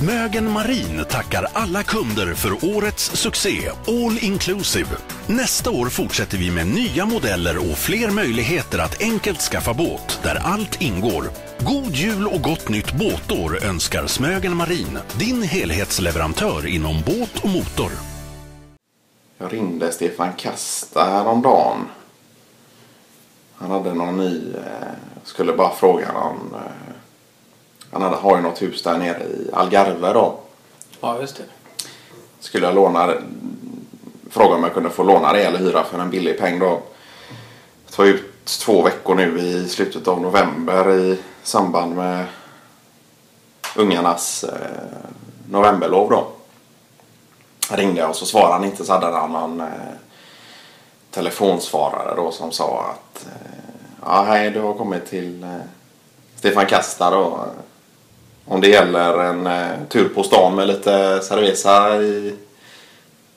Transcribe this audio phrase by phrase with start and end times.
[0.00, 4.88] Smögen Marin tackar alla kunder för årets succé All Inclusive.
[5.26, 10.34] Nästa år fortsätter vi med nya modeller och fler möjligheter att enkelt skaffa båt där
[10.34, 11.24] allt ingår.
[11.58, 17.92] God jul och gott nytt båtår önskar Smögen Marin, din helhetsleverantör inom båt och motor.
[19.38, 21.78] Jag ringde Stefan Kasta häromdagen.
[23.54, 24.88] Han hade någon ny, eh,
[25.24, 26.54] skulle bara fråga någon.
[26.54, 26.89] Eh,
[27.90, 30.38] han hade, har ju något hus där nere i Algarve då.
[31.00, 31.42] Ja, just det.
[32.40, 33.14] Skulle jag låna,
[34.30, 36.82] fråga om jag kunde få låna det eller hyra för en billig peng då.
[37.86, 42.26] Det tar ut två veckor nu i slutet av november i samband med
[43.76, 45.10] ungarnas eh,
[45.50, 46.26] novemberlov då.
[47.70, 49.66] Jag ringde och så svarade han inte så hade han någon eh,
[51.10, 53.60] telefonsvarare då som sa att eh,
[54.02, 55.56] ja hej du har kommit till eh,
[56.36, 57.46] Stefan Kasta då.
[58.44, 62.36] Om det gäller en eh, tur på stan med lite cerveza i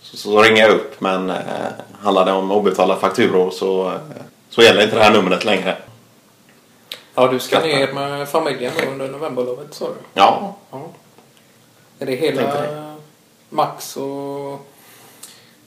[0.00, 1.36] så, så ringer jag upp men eh,
[2.02, 3.94] handlar det om obetalda fakturor så, eh,
[4.50, 5.76] så gäller inte det här numret längre.
[7.14, 9.94] Ja, du ska ner med familjen då under novemberlovet sa du?
[10.14, 10.82] Ja, Ja.
[11.98, 12.94] Är det hela det.
[13.48, 14.66] Max och...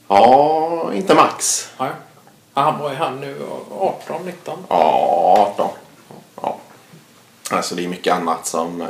[0.08, 1.70] ja inte max.
[1.80, 1.90] Nej.
[2.54, 3.36] Han var ju han nu
[3.80, 4.60] 18, 19.
[4.70, 5.70] Ja, 18.
[6.42, 6.58] Ja.
[7.52, 8.88] Alltså det är mycket annat som eh,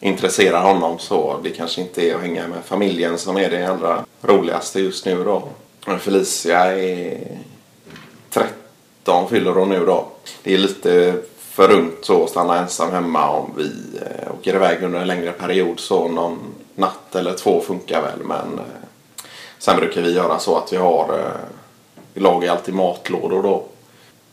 [0.00, 4.04] intresserar honom så det kanske inte är att hänga med familjen som är det allra
[4.20, 5.42] roligaste just nu då.
[5.86, 7.18] Men Felicia är
[8.30, 10.06] 13 fyller hon nu då.
[10.42, 14.82] Det är lite för ungt så att stanna ensam hemma om vi eh, åker iväg
[14.82, 16.38] under en längre period så någon
[16.74, 18.64] natt eller två funkar väl men eh,
[19.58, 21.32] sen brukar vi göra så att vi har
[22.14, 23.64] vi lagar alltid matlådor då.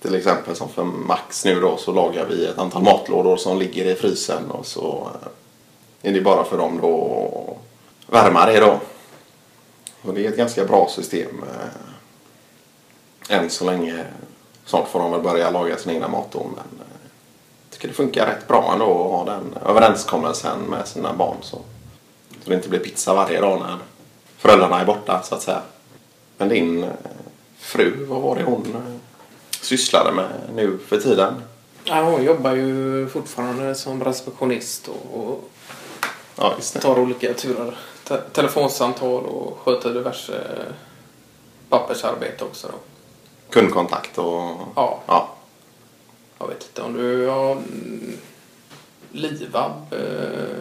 [0.02, 3.86] Till exempel som för Max nu då så lagar vi ett antal matlådor som ligger
[3.86, 5.08] i frysen och så
[6.06, 7.58] är det bara för dem då
[8.08, 8.80] att värma det då.
[10.02, 11.44] Och det är ett ganska bra system
[13.30, 14.05] eh, än så länge.
[14.66, 16.95] Snart får de väl börja laga sin egna mat då men eh,
[17.64, 21.58] jag tycker det funkar rätt bra ändå att ha den överenskommelsen med sina barn så,
[22.43, 23.77] så det inte blir pizza varje dag när
[24.37, 25.61] föräldrarna är borta så att säga.
[26.37, 26.89] Men din eh,
[27.58, 28.95] fru, vad var det hon eh,
[29.61, 31.33] sysslade med nu för tiden?
[31.83, 35.49] Ja, hon jobbar ju fortfarande som receptionist och, och
[36.36, 37.78] Ja, tar olika turer.
[38.04, 40.34] Te telefonsamtal och sköter diverse
[41.70, 42.73] pappersarbete också då.
[43.50, 44.58] Kundkontakt och...
[44.76, 45.30] Ja, Ja.
[46.40, 48.18] jag vet inte om du har mm,
[49.12, 50.58] Livab eh,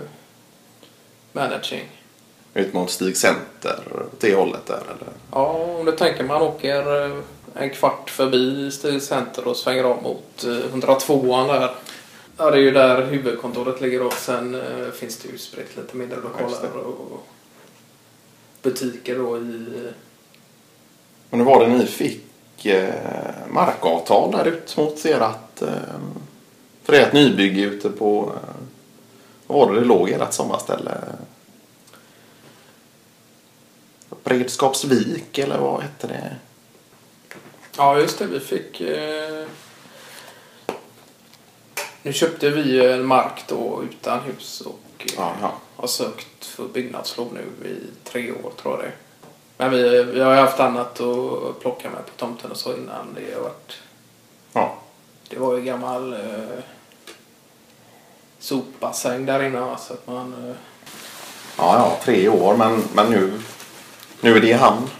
[1.32, 1.88] managing.
[2.54, 5.08] Ut mot Stig Center, åt det hållet där eller?
[5.30, 5.46] Ja,
[5.78, 7.18] om du tänker man åker eh,
[7.54, 11.74] en kvart förbi Stig Center och svänger av mot eh, 102an där.
[12.36, 15.96] Ja, det är ju där huvudkontoret ligger och sen eh, finns det ju spritt lite
[15.96, 16.78] mindre lokaler det.
[16.78, 17.26] och
[18.62, 19.92] butiker då i...
[21.30, 22.94] Men nu var det ni fick eh,
[23.50, 25.62] markavtal där ut mot ert...
[25.62, 25.68] Eh,
[26.82, 28.32] för ert nybygge ute på...
[28.34, 28.54] Eh,
[29.46, 31.00] var det det låg ert sommarställe?
[34.24, 36.36] Bredskapsvik eller vad hette det?
[37.76, 38.26] Ja, just det.
[38.26, 38.80] Vi fick...
[38.80, 39.46] Eh...
[42.04, 45.50] Nu köpte vi en mark då utan hus och eh, Jaha.
[45.76, 48.92] har sökt för byggnadslov nu i tre år tror jag det.
[49.56, 53.34] Men vi, vi har haft annat att plocka med på tomten och så innan det
[53.34, 53.78] har varit...
[54.52, 54.74] Ja.
[55.28, 56.58] Det var ju gammal eh,
[58.38, 60.48] sopbassäng där inne så att man...
[60.48, 60.56] Eh,
[61.58, 63.40] Ja, ja, tre år men, men nu,
[64.20, 64.90] nu är det i hamn.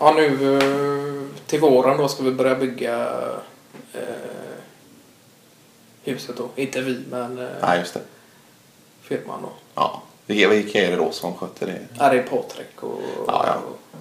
[0.00, 3.10] ja, nu eh, till våren då ska vi börja bygga
[3.92, 4.39] eh,
[6.02, 6.48] huset då.
[6.56, 8.00] Inte vi men eh, Nej, just det.
[9.02, 9.48] firman då.
[9.74, 10.02] Ja.
[10.26, 11.78] Vilka, vilka är det då som sköter det?
[11.98, 13.00] Ja, det är Patrik och...
[13.26, 13.56] Ja, ja.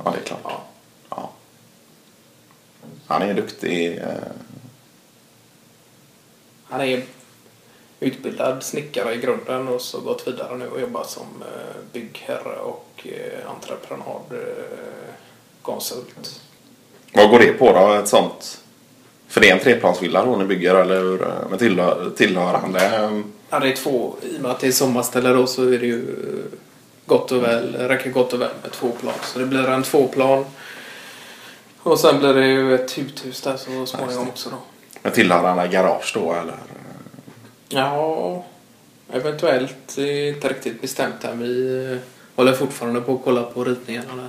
[0.06, 0.40] Ja, det är klart.
[0.44, 0.62] Ja.
[1.10, 1.30] Ja.
[3.08, 3.98] Han är duktig.
[3.98, 4.04] Eh,
[6.64, 7.04] Han är
[8.00, 13.08] utbildad snickare i grunden och så gått vidare nu och jobbar som eh, byggherre och
[13.08, 16.42] eh, entreprenadkonsult.
[17.14, 17.94] Vad går det på då?
[17.94, 18.64] Ett sånt?
[19.30, 21.18] För det är en treplansvilla då ni bygger eller hur?
[21.50, 22.80] Med tillhör, tillhörande?
[22.86, 24.16] eh, Ja, det är två.
[24.24, 26.06] I och med att det är sommarställe då så är det ju
[27.06, 29.14] gott och väl, räcker gott och väl med två plan.
[29.24, 30.46] Så det blir en tvåplan.
[31.80, 34.56] Och sen blir det ju ett uthus där så småningom också då.
[35.04, 36.56] Med tillhörande garage då eller?
[37.70, 38.46] Ja,
[39.14, 39.96] eventuellt.
[39.96, 41.34] Det är inte riktigt bestämt här.
[41.34, 41.98] Vi eh,
[42.36, 44.28] håller fortfarande på att kolla på ritningarna där.